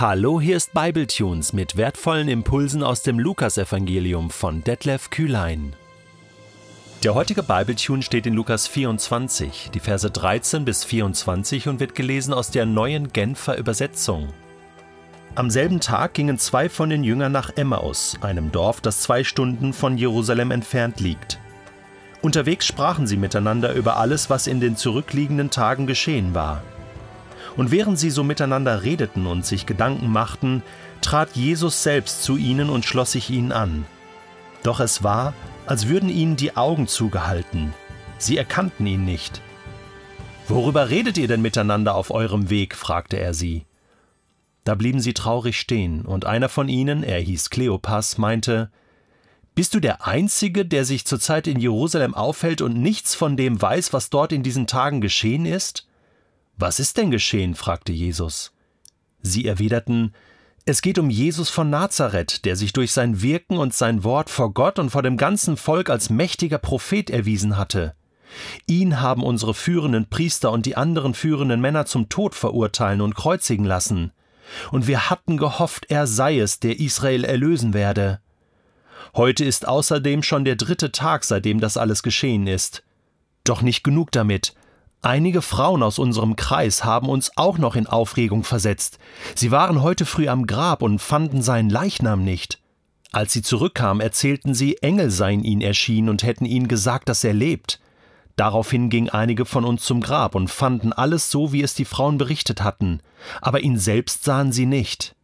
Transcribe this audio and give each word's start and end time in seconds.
Hallo, 0.00 0.40
hier 0.40 0.56
ist 0.56 0.74
Bibletunes 0.74 1.52
mit 1.52 1.76
wertvollen 1.76 2.28
Impulsen 2.28 2.84
aus 2.84 3.02
dem 3.02 3.18
Lukasevangelium 3.18 4.30
von 4.30 4.62
Detlef 4.62 5.10
Kühlein. 5.10 5.72
Der 7.02 7.16
heutige 7.16 7.42
Bibletune 7.42 8.02
steht 8.02 8.24
in 8.24 8.34
Lukas 8.34 8.68
24, 8.68 9.70
die 9.74 9.80
Verse 9.80 10.08
13 10.08 10.64
bis 10.64 10.84
24 10.84 11.66
und 11.66 11.80
wird 11.80 11.96
gelesen 11.96 12.32
aus 12.32 12.52
der 12.52 12.64
neuen 12.64 13.12
Genfer 13.12 13.58
Übersetzung. 13.58 14.28
Am 15.34 15.50
selben 15.50 15.80
Tag 15.80 16.14
gingen 16.14 16.38
zwei 16.38 16.68
von 16.68 16.90
den 16.90 17.02
Jüngern 17.02 17.32
nach 17.32 17.56
Emmaus, 17.56 18.18
einem 18.20 18.52
Dorf, 18.52 18.80
das 18.80 19.00
zwei 19.00 19.24
Stunden 19.24 19.72
von 19.72 19.98
Jerusalem 19.98 20.52
entfernt 20.52 21.00
liegt. 21.00 21.40
Unterwegs 22.22 22.66
sprachen 22.66 23.08
sie 23.08 23.16
miteinander 23.16 23.72
über 23.72 23.96
alles, 23.96 24.30
was 24.30 24.46
in 24.46 24.60
den 24.60 24.76
zurückliegenden 24.76 25.50
Tagen 25.50 25.88
geschehen 25.88 26.36
war. 26.36 26.62
Und 27.56 27.70
während 27.70 27.98
sie 27.98 28.10
so 28.10 28.22
miteinander 28.24 28.82
redeten 28.82 29.26
und 29.26 29.44
sich 29.44 29.66
Gedanken 29.66 30.10
machten, 30.10 30.62
trat 31.00 31.36
Jesus 31.36 31.82
selbst 31.82 32.22
zu 32.22 32.36
ihnen 32.36 32.70
und 32.70 32.84
schloss 32.84 33.12
sich 33.12 33.30
ihnen 33.30 33.52
an. 33.52 33.86
Doch 34.62 34.80
es 34.80 35.02
war, 35.02 35.34
als 35.66 35.88
würden 35.88 36.08
ihnen 36.08 36.36
die 36.36 36.56
Augen 36.56 36.86
zugehalten. 36.86 37.72
Sie 38.18 38.36
erkannten 38.36 38.86
ihn 38.86 39.04
nicht. 39.04 39.40
Worüber 40.48 40.90
redet 40.90 41.18
ihr 41.18 41.28
denn 41.28 41.42
miteinander 41.42 41.94
auf 41.94 42.10
eurem 42.10 42.50
Weg? 42.50 42.74
fragte 42.74 43.18
er 43.18 43.34
sie. 43.34 43.66
Da 44.64 44.74
blieben 44.74 45.00
sie 45.00 45.14
traurig 45.14 45.58
stehen, 45.58 46.02
und 46.02 46.26
einer 46.26 46.48
von 46.50 46.68
ihnen, 46.68 47.02
er 47.02 47.20
hieß 47.20 47.50
Kleopas, 47.50 48.18
meinte 48.18 48.70
Bist 49.54 49.74
du 49.74 49.80
der 49.80 50.06
Einzige, 50.06 50.66
der 50.66 50.84
sich 50.84 51.06
zurzeit 51.06 51.46
in 51.46 51.58
Jerusalem 51.58 52.14
aufhält 52.14 52.60
und 52.60 52.76
nichts 52.76 53.14
von 53.14 53.36
dem 53.36 53.60
weiß, 53.60 53.94
was 53.94 54.10
dort 54.10 54.32
in 54.32 54.42
diesen 54.42 54.66
Tagen 54.66 55.00
geschehen 55.00 55.46
ist? 55.46 55.87
Was 56.58 56.80
ist 56.80 56.96
denn 56.96 57.12
geschehen? 57.12 57.54
fragte 57.54 57.92
Jesus. 57.92 58.52
Sie 59.22 59.46
erwiderten, 59.46 60.12
es 60.64 60.82
geht 60.82 60.98
um 60.98 61.08
Jesus 61.08 61.48
von 61.48 61.70
Nazareth, 61.70 62.44
der 62.44 62.56
sich 62.56 62.72
durch 62.72 62.92
sein 62.92 63.22
Wirken 63.22 63.56
und 63.56 63.72
sein 63.72 64.04
Wort 64.04 64.28
vor 64.28 64.52
Gott 64.52 64.78
und 64.78 64.90
vor 64.90 65.02
dem 65.02 65.16
ganzen 65.16 65.56
Volk 65.56 65.88
als 65.88 66.10
mächtiger 66.10 66.58
Prophet 66.58 67.10
erwiesen 67.10 67.56
hatte. 67.56 67.94
Ihn 68.66 69.00
haben 69.00 69.22
unsere 69.22 69.54
führenden 69.54 70.10
Priester 70.10 70.52
und 70.52 70.66
die 70.66 70.76
anderen 70.76 71.14
führenden 71.14 71.60
Männer 71.60 71.86
zum 71.86 72.08
Tod 72.08 72.34
verurteilen 72.34 73.00
und 73.00 73.14
kreuzigen 73.14 73.64
lassen. 73.64 74.12
Und 74.70 74.86
wir 74.86 75.08
hatten 75.08 75.36
gehofft, 75.36 75.86
er 75.88 76.06
sei 76.06 76.38
es, 76.38 76.60
der 76.60 76.80
Israel 76.80 77.24
erlösen 77.24 77.72
werde. 77.72 78.20
Heute 79.14 79.44
ist 79.44 79.66
außerdem 79.66 80.22
schon 80.22 80.44
der 80.44 80.56
dritte 80.56 80.92
Tag, 80.92 81.24
seitdem 81.24 81.60
das 81.60 81.76
alles 81.76 82.02
geschehen 82.02 82.46
ist. 82.46 82.82
Doch 83.44 83.62
nicht 83.62 83.84
genug 83.84 84.12
damit. 84.12 84.54
Einige 85.00 85.42
Frauen 85.42 85.82
aus 85.84 85.98
unserem 85.98 86.34
Kreis 86.34 86.84
haben 86.84 87.08
uns 87.08 87.30
auch 87.36 87.56
noch 87.56 87.76
in 87.76 87.86
Aufregung 87.86 88.42
versetzt. 88.42 88.98
Sie 89.36 89.52
waren 89.52 89.82
heute 89.82 90.04
früh 90.04 90.28
am 90.28 90.46
Grab 90.46 90.82
und 90.82 91.00
fanden 91.00 91.40
seinen 91.40 91.70
Leichnam 91.70 92.24
nicht. 92.24 92.60
Als 93.12 93.32
sie 93.32 93.42
zurückkamen, 93.42 94.00
erzählten 94.00 94.54
sie, 94.54 94.76
Engel 94.82 95.10
seien 95.10 95.44
ihnen 95.44 95.62
erschienen 95.62 96.08
und 96.08 96.24
hätten 96.24 96.44
ihnen 96.44 96.68
gesagt, 96.68 97.08
dass 97.08 97.22
er 97.22 97.32
lebt. 97.32 97.80
Daraufhin 98.34 98.90
gingen 98.90 99.08
einige 99.08 99.46
von 99.46 99.64
uns 99.64 99.84
zum 99.84 100.00
Grab 100.00 100.34
und 100.34 100.50
fanden 100.50 100.92
alles 100.92 101.30
so, 101.30 101.52
wie 101.52 101.62
es 101.62 101.74
die 101.74 101.84
Frauen 101.84 102.18
berichtet 102.18 102.62
hatten, 102.62 103.00
aber 103.40 103.60
ihn 103.60 103.78
selbst 103.78 104.24
sahen 104.24 104.52
sie 104.52 104.66
nicht. 104.66 105.14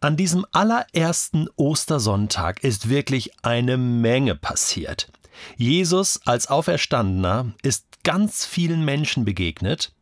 An 0.00 0.16
diesem 0.16 0.46
allerersten 0.52 1.48
Ostersonntag 1.56 2.64
ist 2.64 2.88
wirklich 2.88 3.30
eine 3.42 3.76
Menge 3.76 4.34
passiert. 4.34 5.12
Jesus 5.56 6.20
als 6.26 6.48
Auferstandener 6.48 7.52
ist 7.62 7.86
ganz 8.02 8.44
vielen 8.44 8.84
Menschen 8.84 9.24
begegnet. 9.24 9.92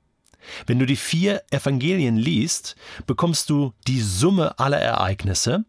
Wenn 0.67 0.79
du 0.79 0.87
die 0.87 0.97
vier 0.97 1.43
Evangelien 1.51 2.17
liest, 2.17 2.77
bekommst 3.07 3.51
du 3.51 3.73
die 3.87 4.01
Summe 4.01 4.59
aller 4.59 4.79
Ereignisse. 4.79 5.65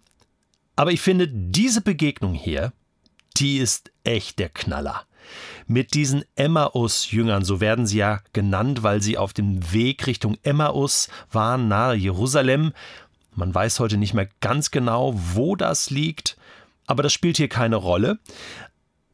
Aber 0.76 0.92
ich 0.92 1.02
finde, 1.02 1.28
diese 1.28 1.82
Begegnung 1.82 2.34
hier, 2.34 2.72
die 3.38 3.58
ist 3.58 3.92
echt 4.04 4.40
der 4.40 4.50
Knaller. 4.50 5.04
Mit 5.68 5.94
diesen 5.94 6.24
Emmaus-Jüngern, 6.36 7.44
so 7.44 7.60
werden 7.60 7.86
sie 7.86 7.98
ja 7.98 8.22
genannt, 8.34 8.82
weil 8.82 9.02
sie 9.02 9.18
auf 9.18 9.34
dem 9.34 9.72
Weg 9.74 10.08
Richtung 10.08 10.38
Emmaus 10.44 11.10
waren, 11.32 11.68
nahe 11.68 11.96
Jerusalem. 11.96 12.74
Man 13.36 13.54
weiß 13.54 13.80
heute 13.80 13.98
nicht 13.98 14.14
mehr 14.14 14.30
ganz 14.40 14.72
genau, 14.72 15.14
wo 15.16 15.56
das 15.56 15.90
liegt, 15.90 16.38
aber 16.88 17.04
das 17.04 17.14
spielt 17.14 17.38
hier 17.38 17.50
keine 17.50 17.76
Rolle. 17.76 18.20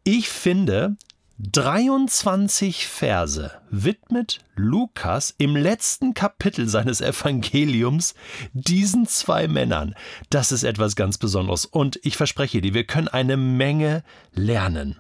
Ich 0.08 0.30
finde, 0.30 0.98
23 1.40 2.86
Verse 2.86 3.52
widmet 3.72 4.38
Lukas 4.56 5.34
im 5.40 5.56
letzten 5.56 6.14
Kapitel 6.14 6.70
seines 6.70 7.02
Evangeliums 7.02 8.14
diesen 8.54 9.08
zwei 9.08 9.48
Männern. 9.48 9.96
Das 10.30 10.52
ist 10.52 10.62
etwas 10.62 10.96
ganz 10.96 11.18
Besonderes 11.18 11.66
und 11.66 12.00
ich 12.04 12.18
verspreche 12.18 12.62
dir, 12.62 12.76
wir 12.76 12.84
können 12.84 13.08
eine 13.08 13.36
Menge 13.36 14.04
lernen. 14.32 15.00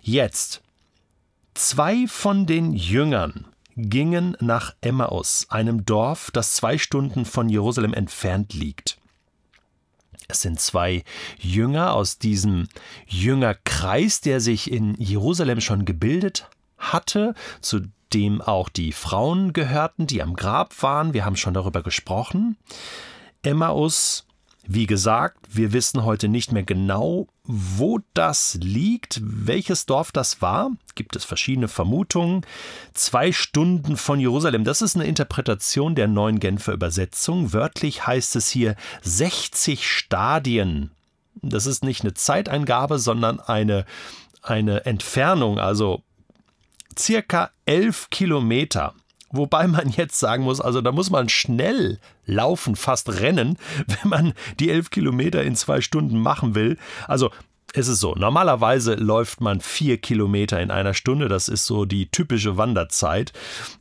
Jetzt, 0.00 0.60
zwei 1.54 2.08
von 2.08 2.44
den 2.44 2.72
Jüngern 2.72 3.46
gingen 3.76 4.36
nach 4.40 4.74
Emmaus, 4.80 5.46
einem 5.50 5.86
Dorf, 5.86 6.32
das 6.32 6.56
zwei 6.56 6.78
Stunden 6.78 7.26
von 7.26 7.48
Jerusalem 7.48 7.94
entfernt 7.94 8.54
liegt. 8.54 8.98
Es 10.28 10.42
sind 10.42 10.60
zwei 10.60 11.04
Jünger 11.38 11.94
aus 11.94 12.18
diesem 12.18 12.68
Jüngerkreis, 13.06 14.20
der 14.20 14.40
sich 14.40 14.70
in 14.70 14.94
Jerusalem 14.94 15.60
schon 15.60 15.84
gebildet 15.84 16.48
hatte, 16.78 17.34
zu 17.60 17.80
dem 18.12 18.40
auch 18.40 18.68
die 18.68 18.92
Frauen 18.92 19.52
gehörten, 19.52 20.06
die 20.06 20.22
am 20.22 20.34
Grab 20.34 20.82
waren. 20.82 21.14
Wir 21.14 21.24
haben 21.24 21.36
schon 21.36 21.54
darüber 21.54 21.82
gesprochen. 21.82 22.56
Emmaus 23.42 24.26
wie 24.66 24.86
gesagt, 24.86 25.38
wir 25.50 25.72
wissen 25.72 26.04
heute 26.04 26.28
nicht 26.28 26.52
mehr 26.52 26.62
genau, 26.62 27.26
wo 27.44 28.00
das 28.14 28.58
liegt, 28.62 29.20
welches 29.22 29.86
Dorf 29.86 30.12
das 30.12 30.40
war. 30.40 30.70
Gibt 30.94 31.16
es 31.16 31.24
verschiedene 31.24 31.68
Vermutungen. 31.68 32.46
Zwei 32.94 33.32
Stunden 33.32 33.96
von 33.96 34.20
Jerusalem, 34.20 34.64
das 34.64 34.80
ist 34.80 34.94
eine 34.94 35.06
Interpretation 35.06 35.94
der 35.94 36.06
neuen 36.06 36.38
Genfer 36.38 36.72
Übersetzung. 36.72 37.52
Wörtlich 37.52 38.06
heißt 38.06 38.36
es 38.36 38.48
hier 38.48 38.76
60 39.02 39.88
Stadien. 39.88 40.92
Das 41.42 41.66
ist 41.66 41.82
nicht 41.82 42.02
eine 42.02 42.14
Zeiteingabe, 42.14 42.98
sondern 42.98 43.40
eine, 43.40 43.84
eine 44.42 44.86
Entfernung, 44.86 45.58
also 45.58 46.02
circa 46.96 47.50
elf 47.66 48.10
Kilometer. 48.10 48.94
Wobei 49.32 49.66
man 49.66 49.88
jetzt 49.90 50.18
sagen 50.18 50.44
muss, 50.44 50.60
also 50.60 50.80
da 50.80 50.92
muss 50.92 51.10
man 51.10 51.28
schnell 51.28 51.98
laufen, 52.26 52.76
fast 52.76 53.20
rennen, 53.20 53.58
wenn 53.86 54.08
man 54.08 54.32
die 54.60 54.70
elf 54.70 54.90
Kilometer 54.90 55.42
in 55.42 55.56
zwei 55.56 55.80
Stunden 55.80 56.20
machen 56.20 56.54
will. 56.54 56.78
Also 57.08 57.30
es 57.74 57.88
ist 57.88 58.00
so, 58.00 58.14
normalerweise 58.14 58.94
läuft 58.94 59.40
man 59.40 59.60
vier 59.60 59.96
Kilometer 59.96 60.60
in 60.60 60.70
einer 60.70 60.92
Stunde, 60.92 61.28
das 61.28 61.48
ist 61.48 61.64
so 61.64 61.86
die 61.86 62.06
typische 62.10 62.58
Wanderzeit. 62.58 63.32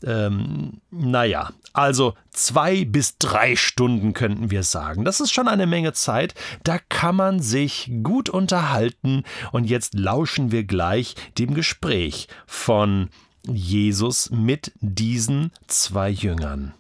Ähm, 0.05 0.79
naja, 0.91 1.51
also 1.73 2.13
zwei 2.29 2.85
bis 2.85 3.17
drei 3.17 3.55
Stunden 3.55 4.13
könnten 4.13 4.49
wir 4.49 4.63
sagen. 4.63 5.03
Das 5.03 5.19
ist 5.19 5.33
schon 5.33 5.49
eine 5.49 5.67
Menge 5.67 5.91
Zeit, 5.93 6.35
da 6.63 6.79
kann 6.79 7.17
man 7.17 7.41
sich 7.41 7.91
gut 8.01 8.29
unterhalten 8.29 9.23
und 9.51 9.65
jetzt 9.65 9.93
lauschen 9.93 10.51
wir 10.51 10.63
gleich 10.63 11.15
dem 11.37 11.53
Gespräch 11.53 12.27
von 12.45 13.09
Jesus 13.47 14.29
mit 14.29 14.71
diesen 14.79 15.51
zwei 15.67 16.09
Jüngern. 16.09 16.73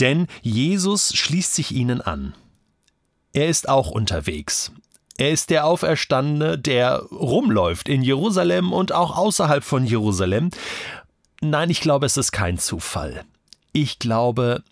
Denn 0.00 0.26
Jesus 0.42 1.14
schließt 1.14 1.54
sich 1.54 1.72
ihnen 1.72 2.00
an. 2.00 2.34
Er 3.32 3.48
ist 3.48 3.68
auch 3.68 3.90
unterwegs. 3.90 4.72
Er 5.18 5.30
ist 5.30 5.50
der 5.50 5.66
Auferstandene, 5.66 6.58
der 6.58 6.98
rumläuft 7.10 7.88
in 7.88 8.02
Jerusalem 8.02 8.72
und 8.72 8.92
auch 8.92 9.16
außerhalb 9.16 9.64
von 9.64 9.84
Jerusalem. 9.84 10.50
Nein, 11.40 11.70
ich 11.70 11.80
glaube, 11.80 12.06
es 12.06 12.16
ist 12.16 12.32
kein 12.32 12.58
Zufall. 12.58 13.24
Ich 13.72 13.98
glaube, 13.98 14.62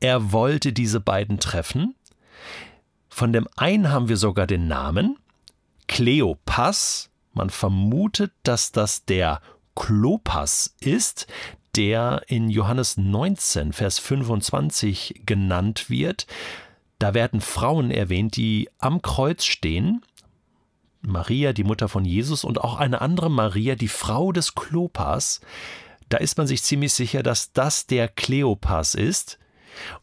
er 0.00 0.32
wollte 0.32 0.72
diese 0.72 1.00
beiden 1.00 1.38
treffen. 1.38 1.94
Von 3.08 3.32
dem 3.32 3.48
einen 3.56 3.90
haben 3.90 4.08
wir 4.08 4.16
sogar 4.16 4.46
den 4.46 4.68
Namen 4.68 5.16
Kleopas. 5.88 7.10
Man 7.32 7.50
vermutet, 7.50 8.32
dass 8.42 8.72
das 8.72 9.04
der 9.04 9.40
Klopas 9.76 10.74
ist, 10.80 11.28
der 11.76 12.22
in 12.26 12.50
Johannes 12.50 12.96
19, 12.96 13.72
Vers 13.72 14.00
25 14.00 15.22
genannt 15.24 15.88
wird. 15.88 16.26
Da 16.98 17.14
werden 17.14 17.40
Frauen 17.40 17.90
erwähnt, 17.90 18.36
die 18.36 18.68
am 18.78 19.02
Kreuz 19.02 19.44
stehen. 19.44 20.02
Maria, 21.02 21.52
die 21.52 21.64
Mutter 21.64 21.88
von 21.88 22.04
Jesus, 22.04 22.42
und 22.42 22.60
auch 22.60 22.76
eine 22.78 23.00
andere 23.00 23.30
Maria, 23.30 23.76
die 23.76 23.88
Frau 23.88 24.32
des 24.32 24.54
Klopas. 24.54 25.40
Da 26.08 26.16
ist 26.18 26.38
man 26.38 26.46
sich 26.46 26.62
ziemlich 26.62 26.94
sicher, 26.94 27.22
dass 27.22 27.52
das 27.52 27.86
der 27.86 28.08
Kleopas 28.08 28.94
ist. 28.94 29.38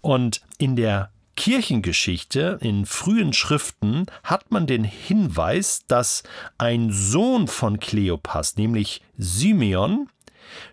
Und 0.01 0.41
in 0.57 0.75
der 0.75 1.12
Kirchengeschichte, 1.35 2.59
in 2.62 2.85
frühen 2.85 3.33
Schriften, 3.33 4.06
hat 4.24 4.51
man 4.51 4.68
den 4.68 4.83
Hinweis, 4.83 5.81
dass 5.88 6.24
ein 6.57 6.91
Sohn 6.91 7.47
von 7.47 7.80
Kleopas, 7.80 8.56
nämlich 8.57 9.01
Simeon, 9.18 10.07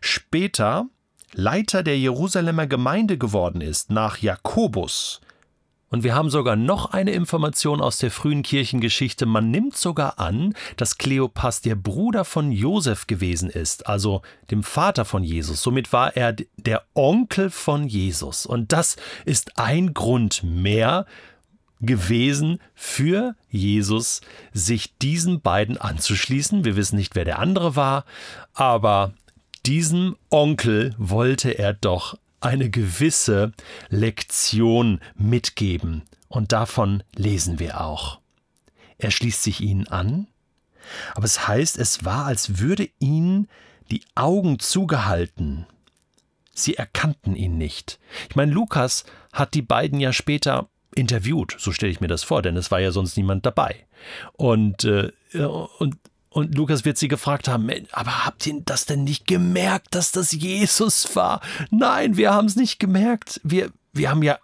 später 0.01 0.87
Leiter 1.33 1.83
der 1.83 1.99
Jerusalemer 1.99 2.67
Gemeinde 2.67 3.17
geworden 3.17 3.61
ist, 3.61 3.91
nach 3.91 4.19
Jakobus. 4.19 5.21
Und 5.93 6.05
wir 6.05 6.15
haben 6.15 6.31
sogar 6.31 6.55
noch 6.55 6.93
eine 6.93 7.11
Information 7.11 7.81
aus 7.81 7.99
der 7.99 8.13
frühen 8.13 8.45
Kirchengeschichte. 8.45 9.27
Man 9.27 9.51
nimmt 9.51 9.77
sogar 9.77 10.21
an, 10.21 10.55
dass 10.77 10.99
Kleopas 10.99 11.63
der 11.63 11.75
Bruder 11.75 12.25
von 12.25 12.53
Josef 12.53 13.09
gewesen 13.09 13.51
ist, 13.51 13.89
also 13.89 14.23
dem 14.53 14.63
Vater 14.63 15.05
von 15.05 15.25
Jesus. 15.25 15.63
Somit 15.63 15.93
war 15.93 16.17
er 16.17 16.37
der 16.57 16.85
Onkel 16.95 17.51
von 17.51 17.89
Jesus. 17.89 18.47
Und 18.47 18.71
das 18.71 18.97
ist 19.25 19.59
ein 19.59 19.93
Grund 19.93 20.45
mehr 20.45 21.07
gewesen 21.81 22.61
für 22.75 23.35
Jesus, 23.49 24.21
sich 24.53 24.97
diesen 24.99 25.41
beiden 25.41 25.77
anzuschließen. 25.77 26.65
Wir 26.65 26.77
wissen 26.77 26.97
nicht, 26.97 27.17
wer 27.17 27.25
der 27.25 27.41
andere 27.41 27.75
war, 27.75 28.05
aber 28.55 29.13
diesem 29.67 30.17
Onkel 30.31 30.95
wollte 30.99 31.51
er 31.51 31.75
doch 31.75 32.17
eine 32.41 32.71
gewisse 32.71 33.53
Lektion 33.89 35.01
mitgeben. 35.15 36.03
Und 36.29 36.53
davon 36.53 37.03
lesen 37.15 37.59
wir 37.59 37.81
auch. 37.81 38.21
Er 38.99 39.11
schließt 39.11 39.43
sich 39.43 39.61
ihnen 39.61 39.89
an, 39.89 40.27
aber 41.15 41.25
es 41.25 41.49
heißt, 41.49 41.79
es 41.79 42.05
war, 42.05 42.27
als 42.27 42.59
würde 42.59 42.89
ihnen 42.99 43.49
die 43.91 44.03
Augen 44.15 44.59
zugehalten. 44.59 45.67
Sie 46.53 46.77
erkannten 46.77 47.35
ihn 47.35 47.59
nicht. 47.59 47.99
Ich 48.29 48.37
meine, 48.37 48.53
Lukas 48.53 49.05
hat 49.33 49.55
die 49.55 49.63
beiden 49.63 50.01
ja 50.01 50.13
später 50.13 50.69
interviewt, 50.95 51.57
so 51.59 51.73
stelle 51.73 51.93
ich 51.93 52.01
mir 52.01 52.09
das 52.09 52.25
vor, 52.25 52.43
denn 52.43 52.57
es 52.57 52.71
war 52.71 52.81
ja 52.81 52.91
sonst 52.91 53.17
niemand 53.17 53.47
dabei. 53.47 53.87
Und, 54.33 54.85
äh, 54.85 55.13
und 55.79 55.97
und 56.31 56.55
Lukas 56.55 56.85
wird 56.85 56.97
sie 56.97 57.09
gefragt 57.09 57.49
haben, 57.49 57.69
aber 57.91 58.25
habt 58.25 58.47
ihr 58.47 58.63
das 58.65 58.87
denn 58.87 59.03
nicht 59.05 59.27
gemerkt, 59.27 59.95
dass 59.95 60.13
das 60.13 60.31
Jesus 60.31 61.17
war? 61.17 61.41
Nein, 61.71 62.17
wir 62.17 62.33
haben 62.33 62.47
es 62.47 62.55
nicht 62.55 62.79
gemerkt. 62.79 63.41
Wir, 63.43 63.71
wir 63.93 64.11
haben 64.11 64.23
ja 64.23 64.39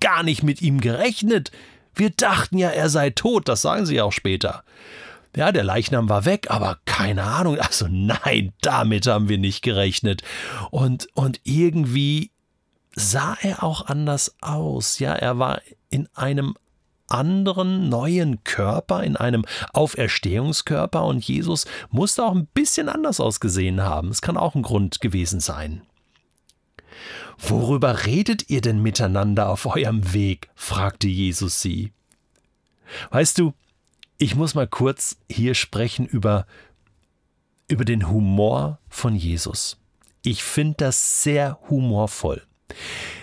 gar 0.00 0.22
nicht 0.22 0.44
mit 0.44 0.62
ihm 0.62 0.80
gerechnet. 0.80 1.50
Wir 1.94 2.10
dachten 2.10 2.56
ja, 2.56 2.70
er 2.70 2.88
sei 2.88 3.10
tot, 3.10 3.48
das 3.48 3.62
sagen 3.62 3.84
sie 3.84 4.00
auch 4.00 4.12
später. 4.12 4.62
Ja, 5.36 5.50
der 5.50 5.64
Leichnam 5.64 6.08
war 6.08 6.24
weg, 6.24 6.46
aber 6.50 6.78
keine 6.84 7.24
Ahnung. 7.24 7.58
Also 7.60 7.86
nein, 7.90 8.52
damit 8.60 9.06
haben 9.08 9.28
wir 9.28 9.38
nicht 9.38 9.62
gerechnet. 9.62 10.22
Und, 10.70 11.08
und 11.14 11.40
irgendwie 11.42 12.30
sah 12.94 13.36
er 13.42 13.64
auch 13.64 13.86
anders 13.86 14.36
aus. 14.40 15.00
Ja, 15.00 15.14
er 15.14 15.38
war 15.38 15.60
in 15.90 16.08
einem 16.14 16.54
anderen 17.08 17.88
neuen 17.88 18.44
Körper, 18.44 19.02
in 19.02 19.16
einem 19.16 19.44
Auferstehungskörper 19.72 21.04
und 21.04 21.26
Jesus 21.26 21.66
musste 21.90 22.24
auch 22.24 22.34
ein 22.34 22.46
bisschen 22.46 22.88
anders 22.88 23.20
ausgesehen 23.20 23.82
haben. 23.82 24.08
Es 24.10 24.22
kann 24.22 24.36
auch 24.36 24.54
ein 24.54 24.62
Grund 24.62 25.00
gewesen 25.00 25.40
sein. 25.40 25.82
Worüber 27.38 28.04
redet 28.06 28.50
ihr 28.50 28.60
denn 28.60 28.82
miteinander 28.82 29.48
auf 29.48 29.66
eurem 29.66 30.12
Weg? 30.12 30.50
fragte 30.54 31.06
Jesus 31.06 31.62
sie. 31.62 31.92
Weißt 33.10 33.38
du, 33.38 33.54
ich 34.18 34.34
muss 34.34 34.54
mal 34.54 34.66
kurz 34.66 35.16
hier 35.30 35.54
sprechen 35.54 36.06
über, 36.06 36.46
über 37.68 37.84
den 37.84 38.08
Humor 38.08 38.80
von 38.88 39.14
Jesus. 39.14 39.78
Ich 40.22 40.42
finde 40.42 40.74
das 40.78 41.22
sehr 41.22 41.58
humorvoll. 41.68 42.42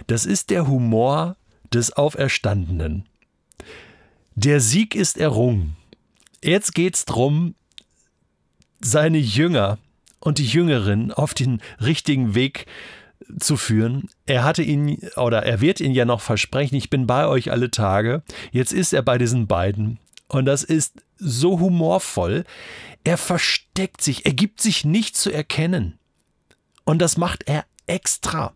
Das 0.07 0.25
ist 0.25 0.49
der 0.49 0.67
Humor 0.67 1.35
des 1.73 1.91
Auferstandenen. 1.91 3.09
Der 4.35 4.59
Sieg 4.59 4.95
ist 4.95 5.17
errungen. 5.17 5.75
Jetzt 6.43 6.75
geht's 6.75 7.05
drum, 7.05 7.55
seine 8.81 9.17
Jünger 9.17 9.77
und 10.19 10.37
die 10.37 10.45
Jüngerin 10.45 11.11
auf 11.11 11.33
den 11.33 11.61
richtigen 11.81 12.35
Weg 12.35 12.65
zu 13.39 13.57
führen. 13.57 14.09
Er 14.25 14.43
hatte 14.43 14.61
ihn 14.61 14.99
oder 15.15 15.43
er 15.43 15.61
wird 15.61 15.79
ihn 15.79 15.93
ja 15.93 16.05
noch 16.05 16.21
versprechen, 16.21 16.75
ich 16.75 16.89
bin 16.89 17.07
bei 17.07 17.27
euch 17.27 17.51
alle 17.51 17.71
Tage. 17.71 18.23
Jetzt 18.51 18.73
ist 18.73 18.93
er 18.93 19.01
bei 19.01 19.17
diesen 19.17 19.47
beiden 19.47 19.99
und 20.27 20.45
das 20.45 20.63
ist 20.63 21.01
so 21.17 21.59
humorvoll. 21.59 22.43
Er 23.03 23.17
versteckt 23.17 24.01
sich, 24.01 24.25
er 24.25 24.33
gibt 24.33 24.61
sich 24.61 24.83
nicht 24.83 25.15
zu 25.15 25.31
erkennen. 25.31 25.97
Und 26.83 27.01
das 27.01 27.17
macht 27.17 27.47
er 27.47 27.65
extra. 27.87 28.53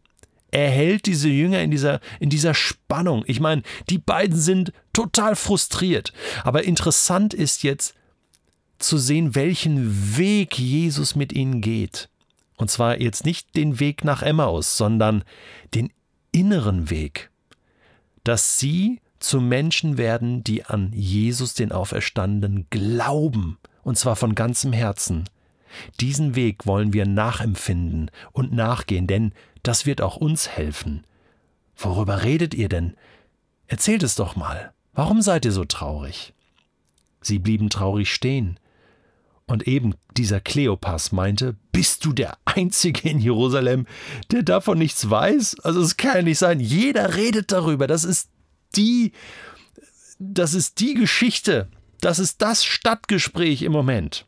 Er 0.52 0.70
hält 0.70 1.06
diese 1.06 1.30
Jünger 1.30 1.62
in 1.62 1.72
dieser, 1.72 2.00
in 2.20 2.30
dieser 2.30 2.54
Spannung. 2.54 3.24
Ich 3.28 3.40
meine, 3.40 3.62
die 3.90 4.00
beiden 4.00 4.38
sind 4.38 4.74
total 4.94 5.36
frustriert. 5.36 6.14
Aber 6.44 6.64
interessant 6.64 7.34
ist 7.34 7.64
jetzt 7.64 7.94
zu 8.80 8.98
sehen, 8.98 9.36
welchen 9.36 10.18
Weg 10.18 10.58
Jesus 10.58 11.16
mit 11.16 11.34
ihnen 11.34 11.62
geht. 11.62 12.10
Und 12.56 12.72
zwar 12.72 13.00
jetzt 13.00 13.26
nicht 13.26 13.56
den 13.56 13.80
Weg 13.80 14.04
nach 14.04 14.22
Emmaus, 14.22 14.76
sondern 14.78 15.24
den 15.76 15.92
inneren 16.32 16.90
Weg. 16.90 17.30
Dass 18.24 18.60
sie 18.60 19.00
zu 19.20 19.42
Menschen 19.42 19.98
werden, 19.98 20.44
die 20.44 20.66
an 20.66 20.92
Jesus 20.94 21.54
den 21.54 21.72
Auferstandenen 21.72 22.68
glauben, 22.70 23.58
und 23.84 23.98
zwar 23.98 24.16
von 24.16 24.36
ganzem 24.36 24.74
Herzen. 24.74 25.30
Diesen 26.00 26.36
Weg 26.36 26.66
wollen 26.66 26.94
wir 26.94 27.06
nachempfinden 27.06 28.12
und 28.32 28.54
nachgehen, 28.54 29.08
denn 29.08 29.34
das 29.64 29.86
wird 29.86 30.02
auch 30.02 30.18
uns 30.18 30.50
helfen. 30.50 31.06
Worüber 31.76 32.24
redet 32.24 32.54
ihr 32.54 32.70
denn? 32.70 32.96
Erzählt 33.68 34.04
es 34.04 34.16
doch 34.16 34.36
mal. 34.36 34.74
Warum 34.94 35.22
seid 35.22 35.46
ihr 35.46 35.52
so 35.52 35.66
traurig? 35.66 36.34
Sie 37.22 37.40
blieben 37.40 37.70
traurig 37.70 38.14
stehen. 38.14 38.60
Und 39.46 39.68
eben 39.68 39.96
dieser 40.16 40.40
Kleopas 40.40 41.12
meinte, 41.12 41.56
bist 41.72 42.06
du 42.06 42.14
der 42.14 42.38
Einzige 42.46 43.10
in 43.10 43.20
Jerusalem, 43.20 43.88
der 44.32 44.44
davon 44.44 44.78
nichts 44.78 45.10
weiß? 45.10 45.62
Also 45.62 45.82
es 45.82 45.98
kann 45.98 46.18
ja 46.18 46.22
nicht 46.22 46.38
sein. 46.38 46.60
Jeder 46.60 47.16
redet 47.16 47.52
darüber. 47.52 47.88
Das 47.88 48.04
ist 48.04 48.30
die, 48.76 49.14
das 50.20 50.54
ist 50.54 50.80
die 50.80 50.94
Geschichte. 50.94 51.70
Das 52.02 52.20
ist 52.20 52.42
das 52.42 52.64
Stadtgespräch 52.64 53.62
im 53.64 53.72
Moment. 53.72 54.26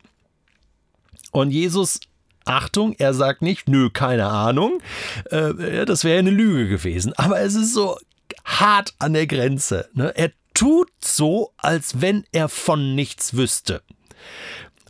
Und 1.32 1.52
Jesus 1.52 2.00
Achtung, 2.46 2.94
er 2.98 3.14
sagt 3.14 3.42
nicht, 3.42 3.68
nö, 3.68 3.90
keine 3.90 4.28
Ahnung. 4.28 4.82
Äh, 5.30 5.86
das 5.86 6.04
wäre 6.04 6.20
eine 6.20 6.32
Lüge 6.32 6.68
gewesen. 6.68 7.14
Aber 7.14 7.40
es 7.40 7.56
ist 7.56 7.74
so 7.74 7.98
hart 8.46 8.94
an 9.00 9.14
der 9.14 9.28
Grenze. 9.28 9.90
Ne? 9.94 10.16
Er 10.16 10.32
tut 10.54 10.90
so, 11.04 11.54
als 11.58 12.02
wenn 12.02 12.24
er 12.32 12.50
von 12.50 12.96
nichts 12.96 13.36
wüsste. 13.36 13.82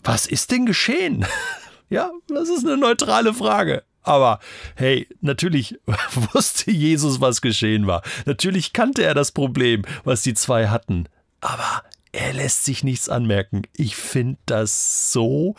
Was 0.04 0.26
ist 0.26 0.52
denn 0.52 0.66
geschehen? 0.66 1.26
ja, 1.90 2.12
das 2.28 2.50
ist 2.50 2.66
eine 2.66 2.78
neutrale 2.78 3.34
Frage. 3.34 3.84
Aber 4.04 4.40
hey, 4.76 5.08
natürlich 5.22 5.80
wusste 6.34 6.72
Jesus, 6.72 7.22
was 7.22 7.42
geschehen 7.42 7.86
war. 7.88 8.02
Natürlich 8.26 8.74
kannte 8.74 9.04
er 9.04 9.14
das 9.14 9.32
Problem, 9.32 9.84
was 10.04 10.24
die 10.24 10.34
zwei 10.34 10.70
hatten. 10.70 11.08
Aber 11.40 11.84
er 12.12 12.34
lässt 12.34 12.66
sich 12.66 12.84
nichts 12.84 13.10
anmerken. 13.10 13.64
Ich 13.76 13.96
finde 13.96 14.40
das 14.46 15.12
so 15.12 15.56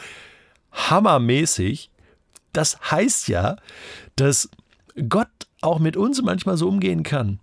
hammermäßig. 0.73 1.91
Das 2.53 2.79
heißt 2.91 3.29
ja, 3.29 3.57
dass 4.17 4.51
Gott 5.09 5.29
auch 5.61 5.79
mit 5.79 5.97
uns 5.97 6.21
manchmal 6.23 6.57
so 6.57 6.69
umgehen 6.69 7.03
kann. 7.03 7.41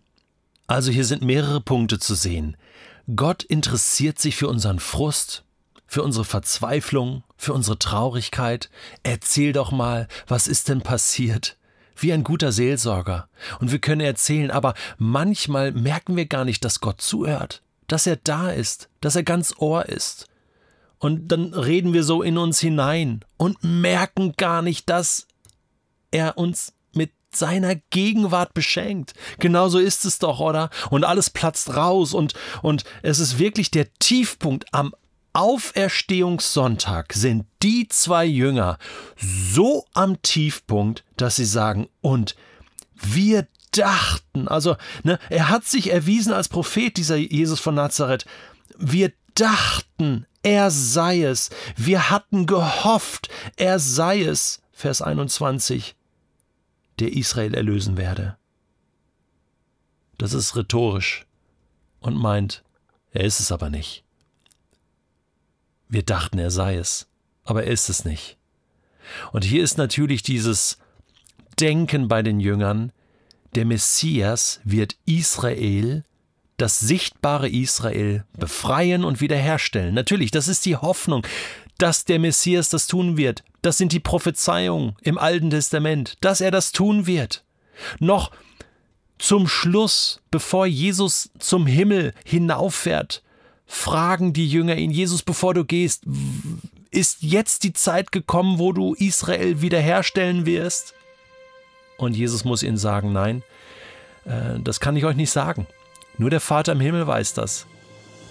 Also 0.68 0.92
hier 0.92 1.06
sind 1.06 1.24
mehrere 1.24 1.62
Punkte 1.62 1.98
zu 2.00 2.14
sehen. 2.14 2.56
Gott 3.16 3.44
interessiert 3.44 4.20
sich 4.20 4.36
für 4.36 4.48
unseren 4.48 4.80
Frust, 4.80 5.44
für 5.88 6.04
unsere 6.04 6.26
Verzweiflung, 6.26 7.24
für 7.38 7.54
unsere 7.54 7.80
Traurigkeit. 7.80 8.70
Erzähl 9.02 9.52
doch 9.52 9.72
mal, 9.72 10.08
was 10.28 10.48
ist 10.48 10.70
denn 10.70 10.82
passiert? 10.82 11.58
Wie 11.96 12.14
ein 12.14 12.24
guter 12.24 12.52
Seelsorger. 12.52 13.28
Und 13.60 13.72
wir 13.72 13.80
können 13.80 14.02
erzählen, 14.02 14.52
aber 14.52 14.76
manchmal 15.00 15.72
merken 15.72 16.16
wir 16.16 16.28
gar 16.28 16.46
nicht, 16.46 16.64
dass 16.64 16.82
Gott 16.82 17.02
zuhört, 17.02 17.64
dass 17.88 18.06
er 18.06 18.18
da 18.18 18.52
ist, 18.52 18.90
dass 19.02 19.16
er 19.16 19.24
ganz 19.24 19.56
Ohr 19.58 19.88
ist. 19.88 20.29
Und 21.00 21.30
dann 21.30 21.54
reden 21.54 21.94
wir 21.94 22.04
so 22.04 22.22
in 22.22 22.38
uns 22.38 22.60
hinein 22.60 23.22
und 23.38 23.64
merken 23.64 24.34
gar 24.38 24.62
nicht, 24.62 24.90
dass 24.90 25.28
er 26.12 26.38
uns 26.38 26.74
mit 26.94 27.12
seiner 27.34 27.76
Gegenwart 27.76 28.54
beschenkt. 28.54 29.14
Genauso 29.40 29.80
ist 29.80 30.06
es 30.06 30.20
doch, 30.20 30.40
oder? 30.40 30.70
Und 30.90 31.06
alles 31.06 31.30
platzt 31.30 31.76
raus 31.76 32.14
und, 32.14 32.34
und 32.62 32.84
es 33.02 33.20
ist 33.20 33.40
wirklich 33.40 33.72
der 33.72 33.94
Tiefpunkt 34.00 34.66
am 34.74 34.94
Auferstehungssonntag 35.34 37.14
sind 37.14 37.46
die 37.62 37.88
zwei 37.88 38.26
Jünger 38.26 38.78
so 39.16 39.86
am 39.94 40.22
Tiefpunkt, 40.22 41.04
dass 41.18 41.36
sie 41.36 41.46
sagen, 41.46 41.88
und 42.02 42.36
wir 42.96 43.48
dachten, 43.72 44.48
also 44.48 44.76
ne, 45.04 45.20
er 45.30 45.50
hat 45.50 45.66
sich 45.66 45.92
erwiesen 45.92 46.34
als 46.34 46.50
Prophet, 46.50 46.98
dieser 46.98 47.16
Jesus 47.16 47.60
von 47.60 47.76
Nazareth, 47.76 48.26
wir 48.78 49.12
dachten, 49.36 50.26
er 50.44 50.72
sei 50.72 51.24
es. 51.24 51.50
Wir 51.76 52.10
hatten 52.10 52.46
gehofft, 52.46 53.30
er 53.56 53.80
sei 53.80 54.24
es. 54.24 54.62
Vers 54.72 55.02
21, 55.02 55.96
der 57.00 57.12
Israel 57.12 57.54
erlösen 57.54 57.98
werde. 57.98 58.38
Das 60.18 60.34
ist 60.34 60.56
rhetorisch 60.56 61.26
und 62.00 62.16
meint, 62.16 62.64
er 63.12 63.26
ist 63.26 63.40
es 63.40 63.52
aber 63.52 63.70
nicht. 63.70 64.04
Wir 65.90 66.04
dachten, 66.04 66.40
er 66.40 66.52
sei 66.52 66.76
es, 66.76 67.08
aber 67.44 67.66
er 67.66 67.72
ist 67.72 67.90
es 67.90 68.06
nicht. 68.06 68.38
Und 69.32 69.44
hier 69.44 69.64
ist 69.64 69.78
natürlich 69.78 70.24
dieses 70.24 70.78
Denken 71.60 72.08
bei 72.08 72.22
den 72.22 72.40
Jüngern, 72.40 72.92
der 73.56 73.66
Messias 73.66 74.62
wird 74.64 74.98
Israel 75.06 76.06
das 76.62 76.80
sichtbare 76.80 77.50
Israel 77.50 78.26
befreien 78.38 79.04
und 79.04 79.22
wiederherstellen. 79.22 79.94
Natürlich, 79.94 80.32
das 80.32 80.48
ist 80.48 80.66
die 80.66 80.76
Hoffnung, 80.76 81.26
dass 81.78 82.06
der 82.06 82.20
Messias 82.20 82.70
das 82.70 82.88
tun 82.88 83.18
wird. 83.18 83.44
Das 83.62 83.78
sind 83.78 83.92
die 83.92 84.00
Prophezeiungen 84.00 84.96
im 85.02 85.18
Alten 85.18 85.50
Testament, 85.50 86.18
dass 86.22 86.42
er 86.42 86.52
das 86.52 86.72
tun 86.72 87.08
wird. 87.08 87.44
Noch 88.00 88.32
zum 89.18 89.48
Schluss, 89.48 90.22
bevor 90.32 90.66
Jesus 90.66 91.30
zum 91.40 91.66
Himmel 91.66 92.14
hinauffährt, 92.26 93.24
fragen 93.66 94.34
die 94.34 94.48
Jünger 94.48 94.76
ihn, 94.76 94.92
Jesus, 94.92 95.24
bevor 95.24 95.54
du 95.54 95.64
gehst, 95.64 96.04
ist 96.92 97.22
jetzt 97.22 97.64
die 97.64 97.74
Zeit 97.74 98.12
gekommen, 98.12 98.60
wo 98.60 98.74
du 98.74 98.94
Israel 98.96 99.62
wiederherstellen 99.62 100.46
wirst? 100.46 100.94
Und 101.98 102.16
Jesus 102.16 102.46
muss 102.46 102.64
ihnen 102.64 102.78
sagen, 102.78 103.12
nein, 103.12 103.44
äh, 104.26 104.60
das 104.62 104.80
kann 104.80 104.96
ich 104.96 105.06
euch 105.06 105.16
nicht 105.16 105.32
sagen. 105.32 105.68
Nur 106.20 106.30
der 106.30 106.42
Vater 106.42 106.74
im 106.74 106.82
Himmel 106.82 107.08
weiß 107.08 107.34
das. 107.34 107.66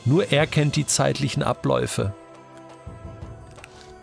Nur 0.05 0.31
er 0.31 0.47
kennt 0.47 0.77
die 0.77 0.87
zeitlichen 0.87 1.43
Abläufe. 1.43 2.15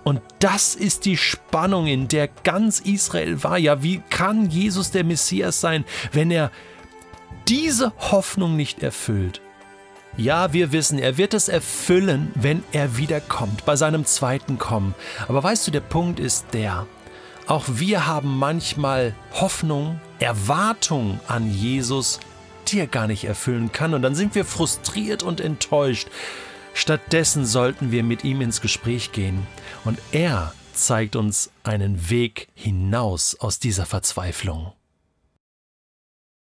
Und 0.03 0.21
das 0.39 0.75
ist 0.75 1.05
die 1.05 1.17
Spannung, 1.17 1.87
in 1.87 2.07
der 2.07 2.27
ganz 2.27 2.79
Israel 2.79 3.43
war. 3.43 3.57
Ja, 3.57 3.81
wie 3.81 4.01
kann 4.09 4.49
Jesus 4.49 4.91
der 4.91 5.03
Messias 5.03 5.61
sein, 5.61 5.85
wenn 6.11 6.29
er 6.29 6.51
diese 7.47 7.93
Hoffnung 8.11 8.55
nicht 8.55 8.83
erfüllt? 8.83 9.41
Ja, 10.17 10.53
wir 10.53 10.71
wissen, 10.71 10.97
er 10.97 11.17
wird 11.17 11.33
es 11.33 11.47
erfüllen, 11.47 12.31
wenn 12.35 12.63
er 12.71 12.97
wiederkommt, 12.97 13.65
bei 13.65 13.75
seinem 13.75 14.05
zweiten 14.05 14.57
Kommen. 14.57 14.95
Aber 15.27 15.43
weißt 15.43 15.67
du, 15.67 15.71
der 15.71 15.81
Punkt 15.81 16.19
ist 16.19 16.47
der, 16.53 16.87
auch 17.47 17.65
wir 17.67 18.07
haben 18.07 18.37
manchmal 18.37 19.13
Hoffnung, 19.33 19.99
Erwartung 20.19 21.19
an 21.27 21.51
Jesus, 21.51 22.19
die 22.71 22.79
er 22.79 22.87
gar 22.87 23.07
nicht 23.07 23.25
erfüllen 23.25 23.71
kann. 23.71 23.93
Und 23.93 24.01
dann 24.01 24.15
sind 24.15 24.35
wir 24.35 24.45
frustriert 24.45 25.23
und 25.23 25.41
enttäuscht. 25.41 26.07
Stattdessen 26.73 27.45
sollten 27.45 27.91
wir 27.91 28.03
mit 28.03 28.23
ihm 28.23 28.41
ins 28.41 28.61
Gespräch 28.61 29.11
gehen 29.11 29.47
und 29.85 29.97
er 30.11 30.53
zeigt 30.73 31.15
uns 31.15 31.51
einen 31.63 32.09
Weg 32.09 32.49
hinaus 32.53 33.35
aus 33.39 33.59
dieser 33.59 33.85
Verzweiflung. 33.85 34.73